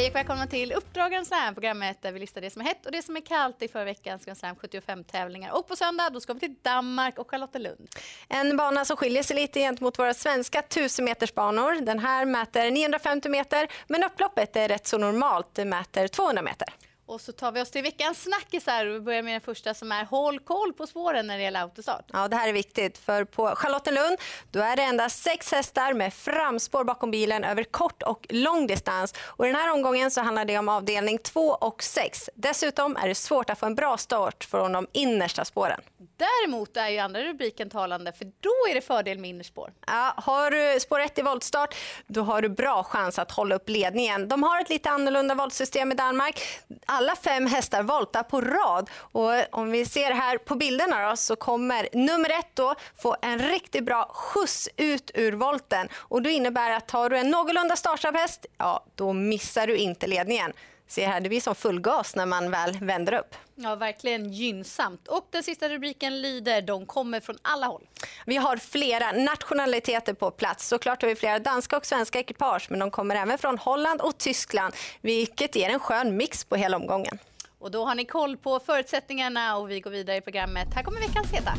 Hej 0.00 0.08
och 0.08 0.16
välkomna 0.16 0.46
till 0.46 0.72
Uppdragaren 0.72 1.26
Slam, 1.26 1.54
programmet 1.54 2.02
där 2.02 2.12
vi 2.12 2.20
listar 2.20 2.40
det 2.40 2.50
som 2.50 2.62
är 2.62 2.66
hett 2.66 2.86
och 2.86 2.92
det 2.92 3.02
som 3.02 3.16
är 3.16 3.20
kallt 3.20 3.62
i 3.62 3.68
förra 3.68 3.84
veckans 3.84 4.24
Grand 4.24 4.38
Slam 4.38 4.56
75-tävlingar. 4.56 5.50
Och 5.50 5.68
på 5.68 5.76
söndag 5.76 6.10
då 6.10 6.20
ska 6.20 6.32
vi 6.32 6.40
till 6.40 6.54
Danmark 6.62 7.18
och 7.18 7.30
Charlottenlund. 7.30 7.88
En 8.28 8.56
bana 8.56 8.84
som 8.84 8.96
skiljer 8.96 9.22
sig 9.22 9.36
lite 9.36 9.60
gentemot 9.60 9.98
våra 9.98 10.14
svenska 10.14 10.58
1000 10.58 11.04
metersbanor. 11.04 11.80
Den 11.80 11.98
här 11.98 12.24
mäter 12.24 12.70
950 12.70 13.28
meter, 13.28 13.68
men 13.86 14.04
upploppet 14.04 14.56
är 14.56 14.68
rätt 14.68 14.86
så 14.86 14.98
normalt. 14.98 15.54
Det 15.54 15.64
mäter 15.64 16.08
200 16.08 16.42
meter. 16.42 16.68
Och 17.10 17.20
så 17.20 17.32
tar 17.32 17.52
vi 17.52 17.60
oss 17.60 17.70
till 17.70 17.82
veckans 17.82 18.22
snackisar 18.22 18.86
och 18.86 18.94
vi 18.94 19.00
börjar 19.00 19.22
med 19.22 19.34
den 19.34 19.40
första 19.40 19.74
som 19.74 19.92
är 19.92 20.04
håll 20.04 20.38
koll 20.38 20.72
på 20.72 20.86
spåren 20.86 21.26
när 21.26 21.36
det 21.36 21.42
gäller 21.42 21.60
autostart. 21.60 22.04
Ja, 22.12 22.28
det 22.28 22.36
här 22.36 22.48
är 22.48 22.52
viktigt 22.52 22.98
för 22.98 23.24
på 23.24 23.54
Charlottenlund 23.56 24.16
då 24.50 24.60
är 24.60 24.76
det 24.76 24.82
endast 24.82 25.22
sex 25.22 25.52
hästar 25.52 25.92
med 25.92 26.14
framspår 26.14 26.84
bakom 26.84 27.10
bilen 27.10 27.44
över 27.44 27.64
kort 27.64 28.02
och 28.02 28.26
lång 28.28 28.66
distans. 28.66 29.14
Och 29.20 29.44
den 29.44 29.54
här 29.54 29.72
omgången 29.72 30.10
så 30.10 30.20
handlar 30.20 30.44
det 30.44 30.58
om 30.58 30.68
avdelning 30.68 31.18
2 31.18 31.40
och 31.40 31.82
6. 31.82 32.30
Dessutom 32.34 32.96
är 32.96 33.08
det 33.08 33.14
svårt 33.14 33.50
att 33.50 33.58
få 33.58 33.66
en 33.66 33.74
bra 33.74 33.96
start 33.96 34.44
från 34.44 34.72
de 34.72 34.86
innersta 34.92 35.44
spåren. 35.44 35.80
Däremot 36.16 36.76
är 36.76 36.88
ju 36.88 36.98
andra 36.98 37.22
rubriken 37.22 37.70
talande 37.70 38.12
för 38.12 38.24
då 38.24 38.70
är 38.70 38.74
det 38.74 38.80
fördel 38.80 39.18
med 39.18 39.30
innerspår. 39.30 39.72
Ja, 39.86 40.14
har 40.16 40.50
du 40.50 40.80
spår 40.80 41.00
1 41.00 41.18
i 41.18 41.22
voltstart 41.22 41.74
då 42.06 42.22
har 42.22 42.42
du 42.42 42.48
bra 42.48 42.84
chans 42.84 43.18
att 43.18 43.30
hålla 43.30 43.54
upp 43.54 43.68
ledningen. 43.68 44.28
De 44.28 44.42
har 44.42 44.60
ett 44.60 44.70
lite 44.70 44.90
annorlunda 44.90 45.34
voltsystem 45.34 45.92
i 45.92 45.94
Danmark 45.94 46.40
alla 47.00 47.16
fem 47.16 47.46
hästar 47.46 47.82
voltar 47.82 48.22
på 48.22 48.40
rad. 48.40 48.90
Och 49.12 49.34
eh, 49.34 49.46
om 49.52 49.70
vi 49.70 49.84
ser 49.84 50.10
här 50.10 50.38
på 50.38 50.54
bilderna 50.54 51.08
då, 51.08 51.16
så 51.16 51.36
kommer 51.36 51.88
nummer 51.92 52.30
ett 52.30 52.50
då 52.54 52.74
få 53.02 53.16
en 53.22 53.38
riktigt 53.38 53.84
bra 53.84 54.10
skjuts 54.14 54.68
ut 54.76 55.10
ur 55.14 55.32
volten. 55.32 55.88
Och 55.94 56.22
det 56.22 56.30
innebär 56.32 56.70
att 56.70 56.88
tar 56.88 57.10
du 57.10 57.18
en 57.18 57.30
någorlunda 57.30 57.76
startsnabb 57.76 58.16
häst, 58.16 58.46
ja 58.58 58.84
då 58.94 59.12
missar 59.12 59.66
du 59.66 59.76
inte 59.76 60.06
ledningen. 60.06 60.52
Se 60.90 61.06
här, 61.06 61.20
det 61.20 61.28
blir 61.28 61.40
som 61.40 61.54
full 61.54 61.80
gas 61.80 62.16
när 62.16 62.26
man 62.26 62.50
väl 62.50 62.78
vänder 62.80 63.12
upp. 63.12 63.34
Ja, 63.54 63.74
verkligen 63.74 64.32
gynnsamt. 64.32 65.08
Och 65.08 65.28
den 65.30 65.42
sista 65.42 65.68
rubriken 65.68 66.22
lyder 66.22 66.62
de 66.62 66.86
kommer 66.86 67.20
från 67.20 67.36
alla 67.42 67.66
håll. 67.66 67.86
Vi 68.26 68.36
har 68.36 68.56
flera 68.56 69.12
nationaliteter 69.12 70.14
på 70.14 70.30
plats. 70.30 70.68
Såklart 70.68 71.02
har 71.02 71.08
vi 71.08 71.14
flera 71.14 71.38
danska 71.38 71.76
och 71.76 71.86
svenska 71.86 72.18
ekipage, 72.18 72.66
men 72.70 72.78
de 72.78 72.90
kommer 72.90 73.16
även 73.16 73.38
från 73.38 73.58
Holland 73.58 74.00
och 74.00 74.18
Tyskland, 74.18 74.74
vilket 75.00 75.56
ger 75.56 75.68
en 75.68 75.80
skön 75.80 76.16
mix 76.16 76.44
på 76.44 76.56
hela 76.56 76.76
omgången. 76.76 77.18
Och 77.58 77.70
då 77.70 77.84
har 77.84 77.94
ni 77.94 78.04
koll 78.04 78.36
på 78.36 78.60
förutsättningarna 78.60 79.56
och 79.56 79.70
vi 79.70 79.80
går 79.80 79.90
vidare 79.90 80.16
i 80.16 80.20
programmet. 80.20 80.68
Här 80.74 80.82
kommer 80.82 81.00
veckans 81.00 81.32
heta. 81.32 81.52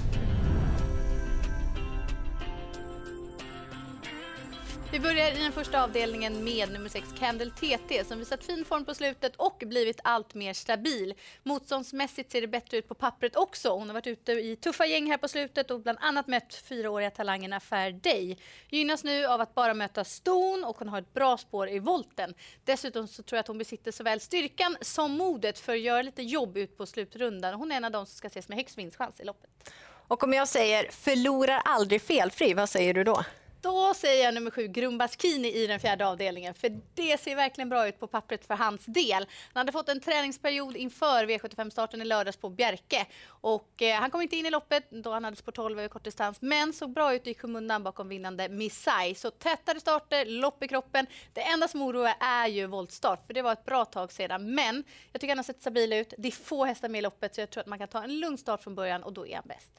Vi 4.91 4.99
börjar 4.99 5.31
i 5.31 5.43
den 5.43 5.51
första 5.51 5.83
avdelningen 5.83 6.43
med 6.43 6.71
nummer 6.71 6.89
6 6.89 7.07
Candle 7.19 7.51
TT 7.51 8.03
som 8.03 8.19
visat 8.19 8.43
fin 8.43 8.65
form 8.65 8.85
på 8.85 8.93
slutet 8.93 9.35
och 9.35 9.63
blivit 9.65 9.99
allt 10.03 10.33
mer 10.33 10.53
stabil. 10.53 11.13
Motståndsmässigt 11.43 12.31
ser 12.31 12.41
det 12.41 12.47
bättre 12.47 12.77
ut 12.77 12.87
på 12.87 12.93
pappret 12.93 13.35
också. 13.35 13.69
Hon 13.69 13.89
har 13.89 13.93
varit 13.93 14.07
ute 14.07 14.31
i 14.31 14.55
tuffa 14.55 14.85
gäng 14.85 15.11
här 15.11 15.17
på 15.17 15.27
slutet 15.27 15.71
och 15.71 15.81
bland 15.81 15.97
annat 16.01 16.27
mött 16.27 16.53
fyraåriga 16.53 17.11
talangen 17.11 17.61
Fair 17.61 17.91
Day. 17.91 18.37
Gynnas 18.69 19.03
nu 19.03 19.25
av 19.25 19.41
att 19.41 19.55
bara 19.55 19.73
möta 19.73 20.03
ston 20.03 20.63
och 20.63 20.77
hon 20.77 20.89
har 20.89 20.99
ett 20.99 21.13
bra 21.13 21.37
spår 21.37 21.69
i 21.69 21.79
volten. 21.79 22.33
Dessutom 22.65 23.07
så 23.07 23.23
tror 23.23 23.37
jag 23.37 23.41
att 23.41 23.47
hon 23.47 23.57
besitter 23.57 23.91
såväl 23.91 24.19
styrkan 24.19 24.77
som 24.81 25.11
modet 25.11 25.59
för 25.59 25.73
att 25.73 25.79
göra 25.79 26.01
lite 26.01 26.21
jobb 26.21 26.57
ut 26.57 26.77
på 26.77 26.85
slutrundan. 26.85 27.53
Hon 27.53 27.71
är 27.71 27.77
en 27.77 27.85
av 27.85 27.91
de 27.91 28.05
som 28.05 28.15
ska 28.15 28.27
ses 28.27 28.49
med 28.49 28.57
högst 28.57 28.77
vinstchans 28.77 29.19
i 29.19 29.23
loppet. 29.23 29.49
Och 30.07 30.23
om 30.23 30.33
jag 30.33 30.47
säger 30.47 30.91
förlorar 30.91 31.61
aldrig 31.65 32.01
felfri, 32.01 32.53
vad 32.53 32.69
säger 32.69 32.93
du 32.93 33.03
då? 33.03 33.23
Då 33.61 33.93
säger 33.93 34.25
jag 34.25 34.33
nummer 34.33 34.51
sju, 34.51 34.67
Grumbaskini 34.67 35.53
i 35.53 35.67
den 35.67 35.79
fjärde 35.79 36.07
avdelningen. 36.07 36.53
För 36.53 36.81
det 36.93 37.19
ser 37.19 37.35
verkligen 37.35 37.69
bra 37.69 37.87
ut 37.87 37.99
på 37.99 38.07
pappret 38.07 38.45
för 38.47 38.53
hans 38.55 38.85
del. 38.85 39.25
Han 39.53 39.59
hade 39.59 39.71
fått 39.71 39.89
en 39.89 39.99
träningsperiod 39.99 40.75
inför 40.77 41.25
V75-starten 41.25 42.01
i 42.01 42.05
lördags 42.05 42.37
på 42.37 42.49
Bjerke. 42.49 43.05
Och, 43.27 43.81
eh, 43.81 43.99
han 43.99 44.11
kom 44.11 44.21
inte 44.21 44.35
in 44.35 44.45
i 44.45 44.49
loppet 44.49 44.83
då 44.89 45.11
han 45.11 45.23
hade 45.23 45.37
spår 45.37 45.51
12 45.51 45.79
över 45.79 45.89
kort 45.89 46.03
distans. 46.03 46.41
Men 46.41 46.73
såg 46.73 46.93
bra 46.93 47.15
ut 47.15 47.27
i 47.27 47.33
skymundan 47.33 47.83
bakom 47.83 48.09
vinnande 48.09 48.49
Missai. 48.49 49.15
Så 49.15 49.31
tätare 49.31 49.79
starter, 49.79 50.25
lopp 50.25 50.63
i 50.63 50.67
kroppen. 50.67 51.07
Det 51.33 51.41
enda 51.41 51.67
som 51.67 51.81
oroar 51.81 52.13
är 52.19 52.47
ju 52.47 52.67
voltstart. 52.67 53.27
För 53.27 53.33
det 53.33 53.41
var 53.41 53.53
ett 53.53 53.65
bra 53.65 53.85
tag 53.85 54.11
sedan. 54.11 54.55
Men 54.55 54.83
jag 55.11 55.21
tycker 55.21 55.31
han 55.31 55.37
har 55.37 55.43
sett 55.43 55.61
stabil 55.61 55.93
ut. 55.93 56.13
Det 56.17 56.27
är 56.27 56.31
få 56.31 56.65
hästar 56.65 56.89
med 56.89 56.99
i 56.99 57.01
loppet 57.01 57.35
så 57.35 57.41
jag 57.41 57.49
tror 57.49 57.61
att 57.61 57.67
man 57.67 57.79
kan 57.79 57.87
ta 57.87 58.03
en 58.03 58.19
lugn 58.19 58.37
start 58.37 58.63
från 58.63 58.75
början 58.75 59.03
och 59.03 59.13
då 59.13 59.27
är 59.27 59.35
han 59.35 59.45
bäst. 59.47 59.71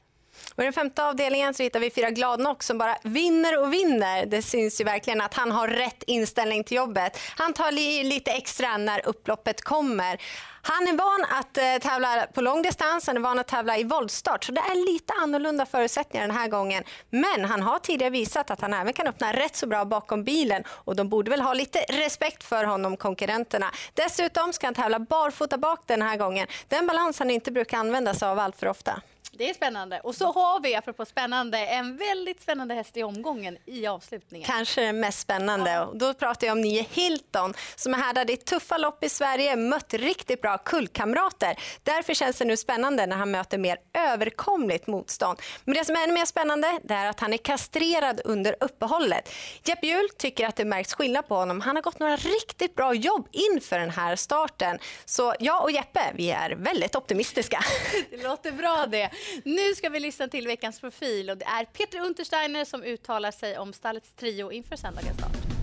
Och 0.55 0.63
I 0.63 0.65
den 0.65 0.73
femte 0.73 1.05
avdelningen 1.05 1.53
så 1.53 1.63
hittar 1.63 1.79
vi 1.79 1.91
fyra 1.91 2.09
Gladnock 2.09 2.63
som 2.63 2.77
bara 2.77 2.97
vinner 3.03 3.61
och 3.61 3.73
vinner. 3.73 4.25
Det 4.25 4.41
syns 4.41 4.81
ju 4.81 4.85
verkligen 4.85 5.21
att 5.21 5.33
han 5.33 5.51
har 5.51 5.67
rätt 5.67 6.03
inställning 6.07 6.63
till 6.63 6.77
jobbet. 6.77 7.17
Han 7.37 7.53
tar 7.53 7.71
li 7.71 8.03
lite 8.03 8.31
extra 8.31 8.77
när 8.77 9.07
upploppet 9.07 9.61
kommer. 9.61 10.21
Han 10.65 10.87
är 10.87 10.93
van 10.93 11.39
att 11.39 11.57
eh, 11.57 11.89
tävla 11.89 12.27
på 12.33 12.41
lång 12.41 12.61
distans, 12.61 13.07
han 13.07 13.17
är 13.17 13.21
van 13.21 13.39
att 13.39 13.47
tävla 13.47 13.77
i 13.77 13.83
voltstart. 13.83 14.43
Så 14.43 14.51
det 14.51 14.61
är 14.61 14.93
lite 14.93 15.13
annorlunda 15.13 15.65
förutsättningar 15.65 16.27
den 16.27 16.37
här 16.37 16.47
gången. 16.47 16.83
Men 17.09 17.45
han 17.45 17.61
har 17.61 17.79
tidigare 17.79 18.09
visat 18.09 18.51
att 18.51 18.61
han 18.61 18.73
även 18.73 18.93
kan 18.93 19.07
öppna 19.07 19.33
rätt 19.33 19.55
så 19.55 19.67
bra 19.67 19.85
bakom 19.85 20.23
bilen. 20.23 20.63
Och 20.67 20.95
de 20.95 21.09
borde 21.09 21.31
väl 21.31 21.41
ha 21.41 21.53
lite 21.53 21.79
respekt 21.79 22.43
för 22.43 22.63
honom, 22.63 22.97
konkurrenterna. 22.97 23.71
Dessutom 23.93 24.53
ska 24.53 24.67
han 24.67 24.73
tävla 24.73 24.99
barfota 24.99 25.57
bak 25.57 25.79
den 25.85 26.01
här 26.01 26.17
gången. 26.17 26.47
Den 26.67 26.87
balans 26.87 27.19
han 27.19 27.29
inte 27.29 27.51
brukar 27.51 27.77
använda 27.77 28.13
sig 28.13 28.27
av 28.27 28.39
allt 28.39 28.57
för 28.57 28.67
ofta. 28.67 29.01
Det 29.37 29.49
är 29.49 29.53
spännande. 29.53 29.99
Och 29.99 30.15
så 30.15 30.31
har 30.31 30.59
vi, 30.59 30.75
apropå 30.75 31.05
spännande, 31.05 31.57
en 31.57 31.97
väldigt 31.97 32.41
spännande 32.41 32.73
häst 32.73 32.97
i 32.97 33.03
omgången 33.03 33.57
i 33.65 33.87
avslutningen. 33.87 34.45
Kanske 34.47 34.81
den 34.81 34.99
mest 34.99 35.19
spännande. 35.19 35.71
Ja. 35.71 35.91
Då 35.95 36.13
pratar 36.13 36.47
jag 36.47 36.51
om 36.51 36.61
nio 36.61 36.85
Hilton 36.91 37.53
som 37.75 37.93
är 37.93 37.97
härdad 37.97 38.29
i 38.29 38.37
tuffa 38.37 38.77
lopp 38.77 39.03
i 39.03 39.09
Sverige, 39.09 39.55
mött 39.55 39.93
riktigt 39.93 40.41
bra 40.41 40.57
kullkamrater. 40.57 41.55
Därför 41.83 42.13
känns 42.13 42.37
det 42.37 42.45
nu 42.45 42.57
spännande 42.57 43.05
när 43.05 43.15
han 43.15 43.31
möter 43.31 43.57
mer 43.57 43.77
överkomligt 43.93 44.87
motstånd. 44.87 45.41
Men 45.65 45.75
det 45.75 45.85
som 45.85 45.95
är 45.95 46.03
ännu 46.03 46.13
mer 46.13 46.25
spännande 46.25 46.79
är 46.89 47.05
att 47.05 47.19
han 47.19 47.33
är 47.33 47.37
kastrerad 47.37 48.21
under 48.25 48.55
uppehållet. 48.59 49.29
Jeppe 49.63 49.87
Hjul 49.87 50.09
tycker 50.17 50.47
att 50.47 50.55
det 50.55 50.65
märks 50.65 50.93
skillnad 50.93 51.27
på 51.27 51.35
honom. 51.35 51.61
Han 51.61 51.75
har 51.75 51.83
gått 51.83 51.99
några 51.99 52.15
riktigt 52.15 52.75
bra 52.75 52.93
jobb 52.93 53.27
inför 53.31 53.79
den 53.79 53.89
här 53.89 54.15
starten. 54.15 54.79
Så 55.05 55.33
jag 55.39 55.63
och 55.63 55.71
Jeppe, 55.71 56.01
vi 56.15 56.31
är 56.31 56.49
väldigt 56.49 56.95
optimistiska. 56.95 57.59
Det 58.11 58.23
låter 58.23 58.51
bra 58.51 58.85
det. 58.85 59.09
Nu 59.43 59.75
ska 59.75 59.89
vi 59.89 59.99
lyssna 59.99 60.27
till 60.27 60.47
veckans 60.47 60.79
profil 60.79 61.29
och 61.29 61.37
det 61.37 61.45
är 61.45 61.65
Peter 61.65 61.99
Untersteiner 61.99 62.65
som 62.65 62.83
uttalar 62.83 63.31
sig 63.31 63.57
om 63.57 63.73
stallets 63.73 64.13
trio 64.13 64.51
inför 64.51 64.75
söndagens 64.75 65.17
start. 65.17 65.53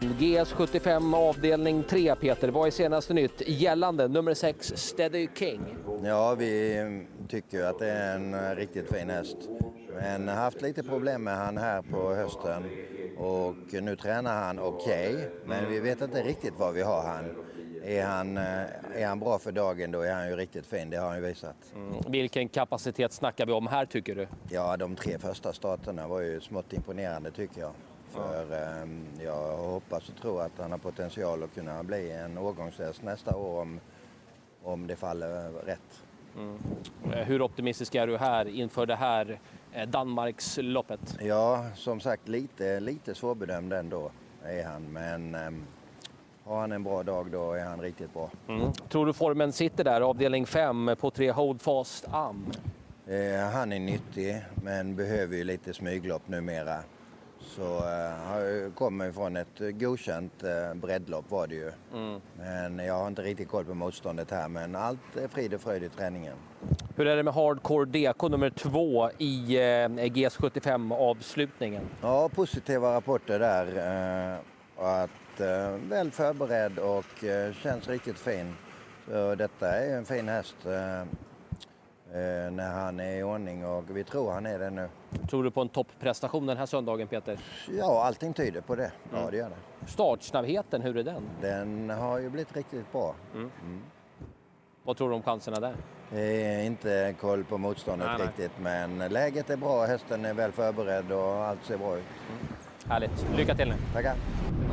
GS75 0.00 1.16
avdelning 1.16 1.82
3, 1.82 2.14
Peter. 2.16 2.48
Vad 2.48 2.66
är 2.66 2.70
senaste 2.70 3.14
nytt 3.14 3.42
gällande 3.46 4.08
nummer 4.08 4.34
6 4.34 4.72
Steady 4.76 5.28
King? 5.34 5.76
Ja, 6.04 6.34
vi 6.34 7.06
tycker 7.28 7.64
att 7.64 7.78
det 7.78 7.90
är 7.90 8.14
en 8.14 8.56
riktigt 8.56 8.92
fin 8.92 9.10
häst. 9.10 9.36
Men 9.94 10.28
haft 10.28 10.62
lite 10.62 10.82
problem 10.82 11.24
med 11.24 11.36
han 11.36 11.56
här 11.56 11.82
på 11.82 12.14
hösten 12.14 12.64
och 13.18 13.82
nu 13.82 13.96
tränar 13.96 14.44
han 14.44 14.58
okej. 14.58 15.14
Okay, 15.14 15.28
men 15.46 15.70
vi 15.70 15.80
vet 15.80 16.00
inte 16.00 16.22
riktigt 16.22 16.54
vad 16.58 16.74
vi 16.74 16.82
har 16.82 17.02
han. 17.02 17.24
Är 17.86 18.06
han, 18.06 18.36
eh, 18.36 18.42
är 18.94 19.06
han 19.06 19.20
bra 19.20 19.38
för 19.38 19.52
dagen 19.52 19.90
då 19.90 20.00
är 20.00 20.12
han 20.12 20.28
ju 20.28 20.36
riktigt 20.36 20.66
fin, 20.66 20.90
det 20.90 20.96
har 20.96 21.06
han 21.06 21.16
ju 21.16 21.22
visat. 21.22 21.56
Mm. 21.74 21.94
Vilken 22.08 22.48
kapacitet 22.48 23.12
snackar 23.12 23.46
vi 23.46 23.52
om 23.52 23.66
här 23.66 23.86
tycker 23.86 24.14
du? 24.14 24.28
Ja, 24.50 24.76
de 24.76 24.96
tre 24.96 25.18
första 25.18 25.52
starterna 25.52 26.08
var 26.08 26.20
ju 26.20 26.40
smått 26.40 26.72
imponerande 26.72 27.30
tycker 27.30 27.60
jag. 27.60 27.72
För 28.10 28.52
eh, 28.52 28.88
jag 29.24 29.56
hoppas 29.56 30.08
och 30.08 30.16
tror 30.22 30.42
att 30.42 30.52
han 30.58 30.70
har 30.70 30.78
potential 30.78 31.42
att 31.42 31.54
kunna 31.54 31.82
bli 31.82 32.10
en 32.10 32.38
årgångshäst 32.38 33.02
nästa 33.02 33.36
år 33.36 33.60
om, 33.60 33.80
om 34.62 34.86
det 34.86 34.96
faller 34.96 35.50
rätt. 35.50 36.04
Mm. 36.36 36.58
Eh, 37.12 37.26
hur 37.26 37.42
optimistisk 37.42 37.94
är 37.94 38.06
du 38.06 38.16
här 38.16 38.48
inför 38.48 38.86
det 38.86 38.96
här 38.96 39.40
eh, 39.72 39.88
Danmarksloppet? 39.88 41.16
Ja, 41.20 41.66
som 41.74 42.00
sagt 42.00 42.28
lite, 42.28 42.80
lite 42.80 43.14
svårbedömd 43.14 43.72
ändå 43.72 44.10
är 44.44 44.64
han. 44.64 44.92
Men 44.92 45.34
ehm, 45.34 45.66
har 46.46 46.60
han 46.60 46.72
en 46.72 46.82
bra 46.82 47.02
dag 47.02 47.30
då 47.30 47.52
är 47.52 47.64
han 47.64 47.80
riktigt 47.80 48.14
bra. 48.14 48.30
Mm. 48.48 48.72
Tror 48.72 49.06
du 49.06 49.12
formen 49.12 49.52
sitter 49.52 49.84
där, 49.84 50.00
avdelning 50.00 50.46
5 50.46 50.90
på 51.00 51.10
tre 51.10 51.30
Hold 51.30 51.60
Fast 51.62 52.04
Am? 52.10 52.46
Eh, 53.06 53.50
han 53.52 53.72
är 53.72 53.80
nyttig 53.80 54.42
men 54.62 54.96
behöver 54.96 55.36
ju 55.36 55.44
lite 55.44 55.74
smyglopp 55.74 56.28
numera. 56.28 56.76
Så 57.40 57.76
eh, 57.76 58.72
kommer 58.74 59.12
från 59.12 59.36
ett 59.36 59.58
godkänt 59.58 60.42
eh, 60.42 60.74
breddlopp 60.74 61.30
var 61.30 61.46
det 61.46 61.54
ju. 61.54 61.72
Mm. 61.94 62.20
Men 62.38 62.86
jag 62.86 62.94
har 62.94 63.06
inte 63.06 63.22
riktigt 63.22 63.48
koll 63.48 63.64
på 63.64 63.74
motståndet 63.74 64.30
här 64.30 64.48
men 64.48 64.76
allt 64.76 65.16
är 65.16 65.28
frid 65.28 65.54
och 65.54 65.60
fröjd 65.60 65.82
i 65.82 65.88
träningen. 65.88 66.34
Hur 66.96 67.06
är 67.06 67.16
det 67.16 67.22
med 67.22 67.34
Hardcore 67.34 67.84
DK 67.84 68.22
nummer 68.22 68.50
två 68.50 69.10
i 69.18 69.56
eh, 69.56 69.88
GS75 69.88 70.94
avslutningen? 70.94 71.82
Ja, 72.02 72.28
positiva 72.28 72.96
rapporter 72.96 73.38
där. 73.38 73.66
Eh, 74.32 74.38
att 74.84 75.10
väl 75.88 76.10
förberedd 76.10 76.78
och 76.78 77.24
eh, 77.24 77.52
känns 77.52 77.88
riktigt 77.88 78.18
fin. 78.18 78.54
Så 79.08 79.34
detta 79.34 79.68
är 79.70 79.96
en 79.96 80.04
fin 80.04 80.28
häst. 80.28 80.56
Eh, 80.66 81.00
eh, 81.00 82.50
när 82.50 82.72
han 82.72 83.00
är 83.00 83.16
i 83.18 83.22
ordning 83.22 83.66
och 83.66 83.84
vi 83.96 84.04
tror 84.04 84.30
han 84.32 84.46
är 84.46 84.58
det 84.58 84.70
nu. 84.70 84.88
Tror 85.30 85.44
du 85.44 85.50
på 85.50 85.60
en 85.60 85.68
topprestation 85.68 86.46
den 86.46 86.56
här 86.56 86.66
söndagen 86.66 87.08
Peter? 87.08 87.38
Ja, 87.78 88.04
allting 88.04 88.32
tyder 88.32 88.60
på 88.60 88.74
det. 88.76 88.92
Ja, 89.12 89.18
Mm. 89.18 89.30
det 89.30 89.36
gör 89.36 89.48
det. 89.50 89.86
Startsnabbheten, 89.90 90.82
hur 90.82 90.96
är 90.96 91.02
den? 91.02 91.22
Den 91.40 91.90
har 91.90 92.18
ju 92.18 92.30
blivit 92.30 92.56
riktigt 92.56 92.92
bra. 92.92 93.14
Vad 94.84 94.96
tror 94.96 95.08
du 95.10 95.14
om 95.16 95.22
chanserna 95.22 95.60
där? 95.60 95.74
Eh, 96.12 96.66
inte 96.66 97.14
koll 97.20 97.44
på 97.44 97.58
motståndet 97.58 98.08
Nej, 98.08 98.16
nej. 98.18 98.26
riktigt, 98.26 98.52
men 98.60 98.98
läget 98.98 99.50
är 99.50 99.56
bra. 99.56 99.84
Hästen 99.86 100.24
är 100.24 100.34
väl 100.34 100.52
förberedd 100.52 101.12
och 101.12 101.34
allt 101.44 101.64
ser 101.64 101.78
bra 101.78 101.96
ut. 101.98 102.04
Härligt. 102.88 103.26
Lycka 103.36 103.54
till 103.54 103.68
nu. 103.68 103.74
Tackar! 103.92 104.14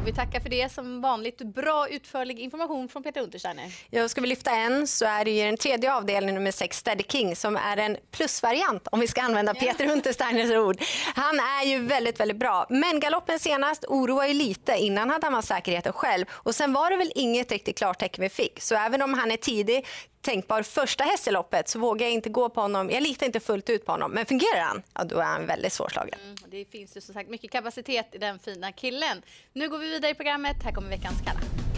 Och 0.03 0.07
vi 0.07 0.13
tackar 0.13 0.39
för 0.39 0.49
det 0.49 0.71
som 0.71 1.01
vanligt. 1.01 1.37
Bra 1.37 1.87
utförlig 1.89 2.39
information 2.39 2.89
från 2.89 3.03
Peter 3.03 3.21
Untersteiner. 3.21 3.65
Jag 3.89 4.09
ska 4.09 4.21
vi 4.21 4.27
lyfta 4.27 4.51
en 4.51 4.87
så 4.87 5.05
är 5.05 5.25
det 5.25 5.31
ju 5.31 5.45
den 5.45 5.57
tredje 5.57 5.93
avdelningen 5.93 6.35
nummer 6.35 6.51
6, 6.51 6.77
Steady 6.77 7.03
King, 7.03 7.35
som 7.35 7.57
är 7.57 7.77
en 7.77 7.97
plusvariant 8.11 8.87
om 8.91 8.99
vi 8.99 9.07
ska 9.07 9.21
använda 9.21 9.53
Peter 9.53 9.91
Untersteiners 9.91 10.51
ord. 10.51 10.77
Han 11.15 11.39
är 11.39 11.65
ju 11.65 11.79
väldigt, 11.79 12.19
väldigt 12.19 12.37
bra. 12.37 12.65
Men 12.69 12.99
galoppen 12.99 13.39
senast 13.39 13.85
oroar 13.87 14.25
ju 14.25 14.33
lite. 14.33 14.75
Innan 14.77 15.09
hade 15.09 15.27
han 15.27 15.43
säkerheten 15.43 15.93
själv 15.93 16.25
och 16.31 16.55
sen 16.55 16.73
var 16.73 16.89
det 16.89 16.97
väl 16.97 17.11
inget 17.15 17.51
riktigt 17.51 17.77
klartecken 17.77 18.21
vi 18.21 18.29
fick. 18.29 18.61
Så 18.61 18.75
även 18.75 19.01
om 19.01 19.13
han 19.13 19.31
är 19.31 19.37
tidig, 19.37 19.85
tänkbar 20.23 20.63
första 20.63 21.03
häst 21.03 21.27
i 21.27 21.31
loppet 21.31 21.69
så 21.69 21.79
vågar 21.79 22.05
jag 22.05 22.13
inte 22.13 22.29
gå 22.29 22.49
på 22.49 22.61
honom. 22.61 22.89
Jag 22.89 23.03
litar 23.03 23.25
inte 23.25 23.39
fullt 23.39 23.69
ut 23.69 23.85
på 23.85 23.91
honom. 23.91 24.11
Men 24.11 24.25
fungerar 24.25 24.61
han, 24.61 24.83
ja 24.93 25.03
då 25.03 25.17
är 25.17 25.23
han 25.23 25.45
väldigt 25.45 25.73
svårslagen. 25.73 26.19
Mm, 26.23 26.35
det 26.47 26.65
finns 26.65 26.97
ju 26.97 27.01
som 27.01 27.13
sagt 27.13 27.29
mycket 27.29 27.51
kapacitet 27.51 28.15
i 28.15 28.17
den 28.17 28.39
fina 28.39 28.71
killen. 28.71 29.21
Nu 29.53 29.69
går 29.69 29.77
vi 29.77 29.89
vidare 29.89 30.11
i 30.11 30.15
programmet. 30.15 30.55
Här 30.63 30.71
kommer 30.71 30.89
veckans 30.89 31.21
kalla. 31.25 31.72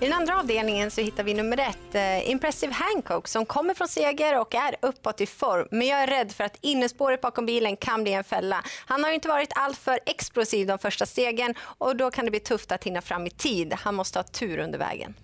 I 0.00 0.04
den 0.04 0.12
andra 0.12 0.38
avdelningen 0.38 0.90
så 0.90 1.00
hittar 1.00 1.24
vi 1.24 1.34
nummer 1.34 1.58
ett, 1.58 1.94
eh, 1.94 2.30
Impressive 2.30 2.72
Hancock, 2.72 3.28
som 3.28 3.46
kommer 3.46 3.74
från 3.74 3.88
seger 3.88 4.40
och 4.40 4.54
är 4.54 4.76
uppåt 4.82 5.20
i 5.20 5.26
form. 5.26 5.68
Men 5.70 5.86
jag 5.86 6.02
är 6.02 6.06
rädd 6.06 6.32
för 6.32 6.44
att 6.44 6.58
innespåret 6.60 7.20
bakom 7.20 7.46
bilen 7.46 7.76
kan 7.76 8.02
bli 8.02 8.12
en 8.12 8.24
fälla. 8.24 8.64
Han 8.86 9.02
har 9.02 9.10
ju 9.10 9.14
inte 9.14 9.28
varit 9.28 9.52
alltför 9.54 10.00
explosiv 10.06 10.66
de 10.66 10.78
första 10.78 11.06
stegen 11.06 11.54
och 11.60 11.96
då 11.96 12.10
kan 12.10 12.24
det 12.24 12.30
bli 12.30 12.40
tufft 12.40 12.72
att 12.72 12.84
hinna 12.84 13.00
fram 13.02 13.26
i 13.26 13.30
tid. 13.30 13.74
Han 13.74 13.94
måste 13.94 14.18
ha 14.18 14.24
tur 14.24 14.58
under 14.58 14.78
vägen. 14.78 15.14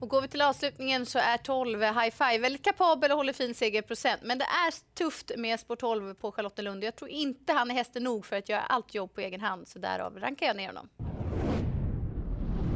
Och 0.00 0.08
går 0.08 0.22
vi 0.22 0.28
till 0.28 0.42
avslutningen 0.42 1.06
så 1.06 1.18
är 1.18 1.36
12 1.36 1.82
High 1.82 2.10
Five 2.10 2.38
väldigt 2.38 2.64
kapabel 2.64 3.10
och 3.10 3.16
håller 3.16 3.32
fin 3.32 3.54
segerprocent. 3.54 4.22
Men 4.22 4.38
det 4.38 4.44
är 4.44 4.94
tufft 4.94 5.30
med 5.36 5.60
spår 5.60 5.76
12 5.76 6.14
på 6.14 6.32
Charlottenlund. 6.32 6.84
Jag 6.84 6.96
tror 6.96 7.10
inte 7.10 7.52
han 7.52 7.70
är 7.70 7.74
hästen 7.74 8.04
nog 8.04 8.26
för 8.26 8.36
att 8.36 8.48
göra 8.48 8.60
allt 8.60 8.94
jobb 8.94 9.14
på 9.14 9.20
egen 9.20 9.40
hand. 9.40 9.68
Så 9.68 9.78
därav 9.78 10.18
rankar 10.18 10.46
jag 10.46 10.56
ner 10.56 10.66
honom. 10.66 10.88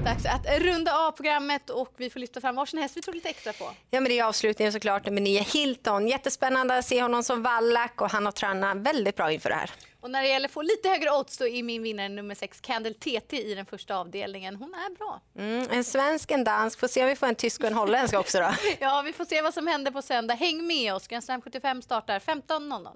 Dags 0.07 0.27
att 0.27 0.61
runda 0.61 0.99
av 0.99 1.13
programmet 1.13 1.71
och 1.71 1.95
vi 1.97 2.11
får 2.11 2.21
lyfta 2.21 2.41
fram 2.41 2.57
varsin 2.57 2.81
häst 2.81 2.97
vi 2.97 3.03
tror 3.03 3.15
lite 3.15 3.29
extra 3.29 3.53
på. 3.53 3.65
Ja, 3.91 4.01
men 4.01 4.05
det 4.05 4.19
är 4.19 4.25
avslutningen 4.25 4.73
såklart, 4.73 5.07
nummer 5.07 5.21
nio, 5.21 5.41
Hilton. 5.41 6.09
Jättespännande 6.09 6.79
att 6.79 6.85
se 6.85 7.03
honom 7.03 7.23
som 7.23 7.43
vallack 7.43 8.01
och 8.01 8.11
han 8.11 8.25
har 8.25 8.33
tränat 8.33 8.77
väldigt 8.77 9.17
bra 9.17 9.33
inför 9.33 9.49
det 9.49 9.55
här. 9.55 9.71
Och 10.01 10.11
när 10.11 10.23
det 10.23 10.29
gäller 10.29 10.49
att 10.49 10.53
få 10.53 10.63
lite 10.63 10.89
högre 10.89 11.11
odds 11.11 11.39
då 11.39 11.49
är 11.49 11.63
min 11.63 11.83
vinnare 11.83 12.09
nummer 12.09 12.35
6 12.35 12.61
Candle 12.61 12.95
TT 12.95 13.51
i 13.51 13.55
den 13.55 13.67
första 13.67 13.97
avdelningen. 13.97 14.57
Hon 14.57 14.75
är 14.75 14.97
bra. 14.97 15.21
Mm, 15.39 15.67
en 15.71 15.85
svensk, 15.85 16.31
en 16.31 16.45
dansk, 16.45 16.81
får 16.81 16.89
se 16.89 17.03
om 17.03 17.09
vi 17.09 17.17
får 17.17 17.27
en 17.27 17.35
tysk 17.35 17.61
och 17.61 17.67
en 17.67 17.75
holländsk 17.75 18.15
också 18.15 18.39
då. 18.39 18.51
Ja, 18.81 19.03
vi 19.07 19.13
får 19.13 19.25
se 19.25 19.43
vad 19.43 19.55
som 19.55 19.67
händer 19.67 19.91
på 19.91 20.03
söndag. 20.03 20.35
Häng 20.35 20.67
med 20.67 20.95
oss. 20.95 21.09
Grand 21.09 21.25
Slam 21.25 21.43
75 21.43 21.83
startar 21.83 22.19
15.00. 22.19 22.89